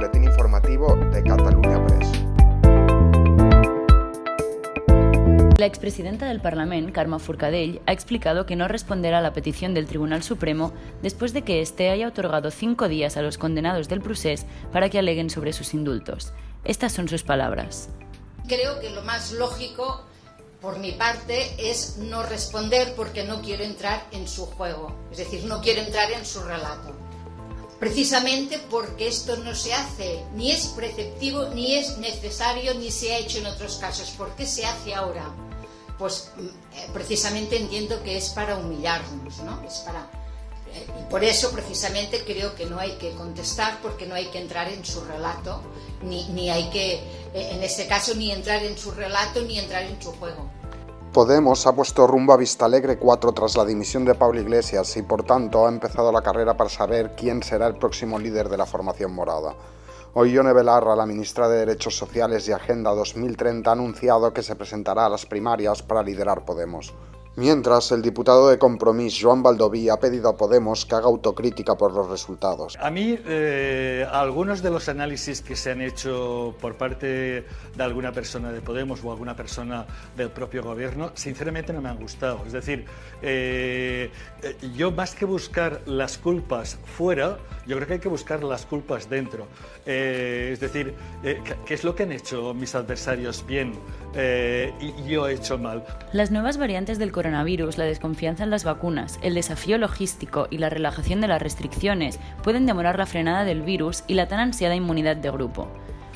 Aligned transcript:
boletín 0.00 0.24
informativo 0.24 0.96
de 0.96 1.22
Catalunya 1.22 1.86
Press. 1.86 2.08
La 5.58 5.66
expresidenta 5.66 6.26
del 6.26 6.40
Parlament, 6.40 6.90
Carme 6.90 7.18
Forcadell, 7.18 7.82
ha 7.84 7.92
explicado 7.92 8.46
que 8.46 8.56
no 8.56 8.66
responderá 8.66 9.18
a 9.18 9.20
la 9.20 9.34
petición 9.34 9.74
del 9.74 9.84
Tribunal 9.84 10.22
Supremo 10.22 10.72
después 11.02 11.34
de 11.34 11.42
que 11.42 11.60
éste 11.60 11.90
haya 11.90 12.08
otorgado 12.08 12.50
cinco 12.50 12.88
días 12.88 13.18
a 13.18 13.22
los 13.22 13.36
condenados 13.36 13.90
del 13.90 14.00
procés 14.00 14.46
para 14.72 14.88
que 14.88 14.98
aleguen 14.98 15.28
sobre 15.28 15.52
sus 15.52 15.74
indultos. 15.74 16.32
Estas 16.64 16.94
son 16.94 17.06
sus 17.06 17.22
palabras. 17.22 17.90
Creo 18.48 18.80
que 18.80 18.88
lo 18.88 19.02
más 19.02 19.32
lógico, 19.32 20.06
por 20.62 20.78
mi 20.78 20.92
parte, 20.92 21.42
es 21.58 21.98
no 21.98 22.22
responder 22.22 22.94
porque 22.96 23.24
no 23.24 23.42
quiero 23.42 23.64
entrar 23.64 24.06
en 24.12 24.26
su 24.26 24.46
juego, 24.46 24.96
es 25.12 25.18
decir, 25.18 25.44
no 25.44 25.60
quiero 25.60 25.82
entrar 25.82 26.10
en 26.10 26.24
su 26.24 26.40
relato. 26.42 26.96
Precisamente 27.80 28.58
porque 28.70 29.08
esto 29.08 29.38
no 29.38 29.54
se 29.54 29.72
hace, 29.72 30.22
ni 30.34 30.52
es 30.52 30.66
preceptivo, 30.66 31.46
ni 31.54 31.76
es 31.76 31.96
necesario, 31.96 32.74
ni 32.74 32.90
se 32.90 33.14
ha 33.14 33.18
hecho 33.18 33.38
en 33.38 33.46
otros 33.46 33.78
casos. 33.78 34.10
¿Por 34.10 34.36
qué 34.36 34.46
se 34.46 34.66
hace 34.66 34.94
ahora? 34.94 35.34
Pues 35.98 36.30
mm, 36.36 36.46
eh, 36.46 36.90
precisamente 36.92 37.56
entiendo 37.56 38.02
que 38.02 38.18
es 38.18 38.28
para 38.28 38.56
humillarnos, 38.56 39.38
¿no? 39.38 39.62
Es 39.66 39.78
para 39.78 40.10
eh, 40.74 40.86
y 41.00 41.10
por 41.10 41.24
eso 41.24 41.50
precisamente 41.52 42.22
creo 42.22 42.54
que 42.54 42.66
no 42.66 42.78
hay 42.78 42.92
que 42.92 43.12
contestar 43.12 43.80
porque 43.80 44.06
no 44.06 44.14
hay 44.14 44.26
que 44.26 44.38
entrar 44.38 44.68
en 44.68 44.84
su 44.84 45.02
relato 45.04 45.62
ni, 46.02 46.28
ni 46.28 46.50
hay 46.50 46.68
que 46.70 46.94
eh, 46.94 47.50
en 47.52 47.62
este 47.62 47.86
caso 47.86 48.14
ni 48.14 48.30
entrar 48.30 48.62
en 48.62 48.76
su 48.76 48.90
relato 48.92 49.40
ni 49.42 49.58
entrar 49.58 49.84
en 49.84 50.00
su 50.00 50.12
juego. 50.12 50.50
Podemos 51.12 51.66
ha 51.66 51.72
puesto 51.72 52.06
rumbo 52.06 52.32
a 52.32 52.36
Vistalegre 52.36 52.96
4 52.96 53.32
tras 53.32 53.56
la 53.56 53.64
dimisión 53.64 54.04
de 54.04 54.14
Pablo 54.14 54.40
Iglesias 54.40 54.96
y 54.96 55.02
por 55.02 55.24
tanto 55.24 55.66
ha 55.66 55.68
empezado 55.68 56.12
la 56.12 56.22
carrera 56.22 56.56
para 56.56 56.70
saber 56.70 57.16
quién 57.16 57.42
será 57.42 57.66
el 57.66 57.74
próximo 57.74 58.16
líder 58.16 58.48
de 58.48 58.56
la 58.56 58.64
formación 58.64 59.12
morada. 59.12 59.56
Hoy 60.14 60.30
Yone 60.30 60.52
Belarra, 60.52 60.94
la 60.94 61.06
ministra 61.06 61.48
de 61.48 61.66
Derechos 61.66 61.96
Sociales 61.96 62.46
y 62.46 62.52
Agenda 62.52 62.92
2030, 62.92 63.68
ha 63.68 63.72
anunciado 63.72 64.32
que 64.32 64.44
se 64.44 64.54
presentará 64.54 65.06
a 65.06 65.08
las 65.08 65.26
primarias 65.26 65.82
para 65.82 66.04
liderar 66.04 66.44
Podemos. 66.44 66.94
Mientras, 67.40 67.90
el 67.90 68.02
diputado 68.02 68.50
de 68.50 68.58
Compromís, 68.58 69.18
Joan 69.18 69.42
Baldoví, 69.42 69.88
ha 69.88 69.96
pedido 69.96 70.28
a 70.28 70.36
Podemos 70.36 70.84
que 70.84 70.94
haga 70.94 71.06
autocrítica 71.06 71.74
por 71.74 71.90
los 71.94 72.10
resultados. 72.10 72.76
A 72.78 72.90
mí, 72.90 73.18
eh, 73.26 74.06
algunos 74.12 74.62
de 74.62 74.68
los 74.68 74.90
análisis 74.90 75.40
que 75.40 75.56
se 75.56 75.70
han 75.70 75.80
hecho 75.80 76.54
por 76.60 76.74
parte 76.74 77.46
de 77.76 77.82
alguna 77.82 78.12
persona 78.12 78.52
de 78.52 78.60
Podemos 78.60 79.02
o 79.02 79.10
alguna 79.10 79.34
persona 79.34 79.86
del 80.18 80.28
propio 80.28 80.62
gobierno, 80.62 81.12
sinceramente 81.14 81.72
no 81.72 81.80
me 81.80 81.88
han 81.88 81.96
gustado. 81.96 82.42
Es 82.44 82.52
decir, 82.52 82.84
eh, 83.22 84.10
yo 84.76 84.90
más 84.90 85.14
que 85.14 85.24
buscar 85.24 85.80
las 85.86 86.18
culpas 86.18 86.76
fuera, 86.84 87.38
yo 87.66 87.76
creo 87.76 87.88
que 87.88 87.94
hay 87.94 88.00
que 88.00 88.10
buscar 88.10 88.44
las 88.44 88.66
culpas 88.66 89.08
dentro. 89.08 89.46
Eh, 89.86 90.50
es 90.52 90.60
decir, 90.60 90.94
¿qué 91.22 91.72
es 91.72 91.84
lo 91.84 91.94
que 91.94 92.02
han 92.02 92.12
hecho 92.12 92.52
mis 92.52 92.74
adversarios 92.74 93.46
bien 93.46 93.72
y 94.78 95.08
yo 95.08 95.26
he 95.26 95.32
hecho 95.32 95.56
mal? 95.56 95.86
Las 96.12 96.30
nuevas 96.30 96.58
variantes 96.58 96.98
del 96.98 97.12
coronavirus, 97.12 97.29
la 97.30 97.84
desconfianza 97.84 98.44
en 98.44 98.50
las 98.50 98.64
vacunas, 98.64 99.18
el 99.22 99.34
desafío 99.34 99.78
logístico 99.78 100.48
y 100.50 100.58
la 100.58 100.70
relajación 100.70 101.20
de 101.20 101.28
las 101.28 101.40
restricciones 101.42 102.18
pueden 102.42 102.66
demorar 102.66 102.98
la 102.98 103.06
frenada 103.06 103.44
del 103.44 103.62
virus 103.62 104.04
y 104.06 104.14
la 104.14 104.28
tan 104.28 104.40
ansiada 104.40 104.74
inmunidad 104.74 105.16
de 105.16 105.30
grupo. 105.30 105.68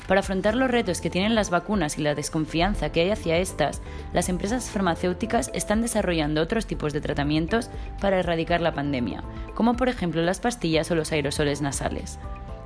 Para 0.07 0.19
afrontar 0.19 0.55
los 0.55 0.69
retos 0.69 1.01
que 1.01 1.09
tienen 1.09 1.33
las 1.33 1.49
vacunas 1.49 1.97
y 1.97 2.01
la 2.01 2.13
desconfianza 2.13 2.91
que 2.91 3.01
hay 3.01 3.09
hacia 3.09 3.37
estas, 3.37 3.81
las 4.13 4.29
empresas 4.29 4.69
farmacéuticas 4.69 5.49
están 5.53 5.81
desarrollando 5.81 6.41
otros 6.41 6.67
tipos 6.67 6.93
de 6.93 7.01
tratamientos 7.01 7.69
para 7.99 8.19
erradicar 8.19 8.61
la 8.61 8.73
pandemia, 8.73 9.23
como 9.55 9.75
por 9.75 9.89
ejemplo 9.89 10.21
las 10.21 10.39
pastillas 10.39 10.91
o 10.91 10.95
los 10.95 11.11
aerosoles 11.11 11.61
nasales. 11.61 12.19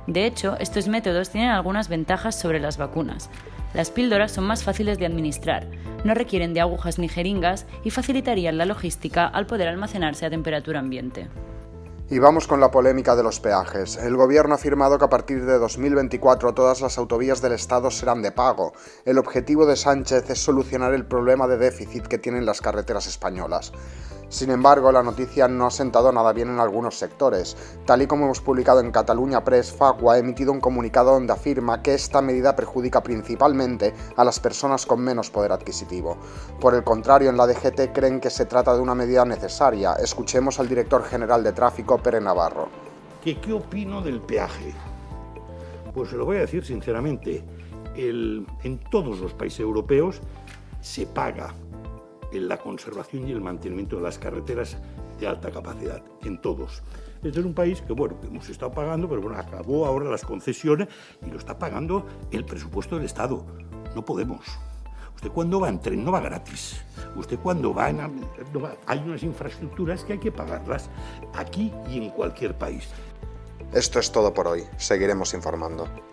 De 0.06 0.26
hecho, 0.26 0.56
estos 0.58 0.88
métodos 0.88 1.30
tienen 1.30 1.50
algunas 1.50 1.88
ventajas 1.88 2.38
sobre 2.38 2.60
las 2.60 2.76
vacunas. 2.76 3.30
Las 3.74 3.90
píldoras 3.90 4.32
son 4.32 4.44
más 4.44 4.64
fáciles 4.64 4.98
de 4.98 5.06
administrar, 5.06 5.68
no 6.04 6.14
requieren 6.14 6.54
de 6.54 6.60
agujas 6.60 6.98
ni 6.98 7.08
jeringas 7.08 7.66
y 7.84 7.90
facilitarían 7.90 8.58
la 8.58 8.64
logística 8.64 9.26
al 9.26 9.46
poder 9.46 9.68
almacenarse 9.68 10.26
a 10.26 10.30
temperatura 10.30 10.80
ambiente. 10.80 11.28
Y 12.12 12.18
vamos 12.18 12.48
con 12.48 12.58
la 12.58 12.72
polémica 12.72 13.14
de 13.14 13.22
los 13.22 13.38
peajes. 13.38 13.96
El 13.96 14.16
gobierno 14.16 14.54
ha 14.54 14.56
afirmado 14.56 14.98
que 14.98 15.04
a 15.04 15.08
partir 15.08 15.44
de 15.46 15.58
2024 15.58 16.54
todas 16.54 16.80
las 16.80 16.98
autovías 16.98 17.40
del 17.40 17.52
Estado 17.52 17.88
serán 17.92 18.20
de 18.20 18.32
pago. 18.32 18.72
El 19.04 19.16
objetivo 19.16 19.64
de 19.64 19.76
Sánchez 19.76 20.28
es 20.28 20.40
solucionar 20.40 20.92
el 20.92 21.06
problema 21.06 21.46
de 21.46 21.56
déficit 21.56 22.08
que 22.08 22.18
tienen 22.18 22.44
las 22.46 22.60
carreteras 22.60 23.06
españolas. 23.06 23.72
Sin 24.30 24.52
embargo, 24.52 24.92
la 24.92 25.02
noticia 25.02 25.48
no 25.48 25.66
ha 25.66 25.72
sentado 25.72 26.12
nada 26.12 26.32
bien 26.32 26.50
en 26.50 26.60
algunos 26.60 26.96
sectores. 26.96 27.56
Tal 27.84 28.02
y 28.02 28.06
como 28.06 28.26
hemos 28.26 28.40
publicado 28.40 28.78
en 28.78 28.92
Cataluña 28.92 29.42
Press, 29.42 29.72
Facua 29.72 30.14
ha 30.14 30.18
emitido 30.18 30.52
un 30.52 30.60
comunicado 30.60 31.14
donde 31.14 31.32
afirma 31.32 31.82
que 31.82 31.94
esta 31.94 32.22
medida 32.22 32.54
perjudica 32.54 33.02
principalmente 33.02 33.92
a 34.16 34.22
las 34.22 34.38
personas 34.38 34.86
con 34.86 35.00
menos 35.00 35.30
poder 35.30 35.50
adquisitivo. 35.50 36.16
Por 36.60 36.76
el 36.76 36.84
contrario, 36.84 37.28
en 37.28 37.36
la 37.36 37.48
DGT 37.48 37.92
creen 37.92 38.20
que 38.20 38.30
se 38.30 38.44
trata 38.44 38.72
de 38.72 38.80
una 38.80 38.94
medida 38.94 39.24
necesaria. 39.24 39.94
Escuchemos 39.94 40.60
al 40.60 40.68
director 40.68 41.02
general 41.02 41.42
de 41.42 41.50
tráfico, 41.50 41.98
Pere 41.98 42.20
Navarro. 42.20 42.68
¿Qué, 43.24 43.36
opino 43.52 44.00
del 44.00 44.20
peaje? 44.20 44.72
Pues 45.92 46.12
lo 46.12 46.24
voy 46.24 46.36
a 46.36 46.40
decir 46.40 46.64
sinceramente. 46.64 47.42
en 47.96 48.80
todos 48.92 49.18
los 49.18 49.34
países 49.34 49.58
europeos 49.58 50.20
se 50.80 51.04
paga 51.04 51.52
en 52.32 52.48
la 52.48 52.58
conservación 52.58 53.28
y 53.28 53.32
el 53.32 53.40
mantenimiento 53.40 53.96
de 53.96 54.02
las 54.02 54.18
carreteras 54.18 54.76
de 55.18 55.26
alta 55.26 55.50
capacidad, 55.50 56.02
en 56.22 56.40
todos. 56.40 56.82
Este 57.22 57.40
es 57.40 57.44
un 57.44 57.54
país 57.54 57.82
que, 57.82 57.92
bueno, 57.92 58.18
que 58.20 58.28
hemos 58.28 58.48
estado 58.48 58.72
pagando, 58.72 59.08
pero 59.08 59.20
bueno, 59.20 59.38
acabó 59.38 59.84
ahora 59.86 60.10
las 60.10 60.24
concesiones 60.24 60.88
y 61.24 61.30
lo 61.30 61.38
está 61.38 61.58
pagando 61.58 62.06
el 62.30 62.44
presupuesto 62.44 62.96
del 62.96 63.04
Estado. 63.04 63.44
No 63.94 64.04
podemos. 64.04 64.46
Usted 65.14 65.30
cuando 65.32 65.60
va 65.60 65.68
en 65.68 65.80
tren 65.80 66.02
no 66.02 66.12
va 66.12 66.20
gratis. 66.20 66.80
Usted 67.14 67.38
cuando 67.38 67.74
va 67.74 67.90
en... 67.90 68.00
hay 68.86 68.98
unas 69.00 69.22
infraestructuras 69.22 70.02
que 70.02 70.14
hay 70.14 70.18
que 70.18 70.32
pagarlas 70.32 70.88
aquí 71.34 71.70
y 71.90 71.98
en 71.98 72.10
cualquier 72.10 72.56
país. 72.56 72.88
Esto 73.74 73.98
es 73.98 74.10
todo 74.10 74.32
por 74.32 74.48
hoy. 74.48 74.64
Seguiremos 74.78 75.34
informando. 75.34 76.09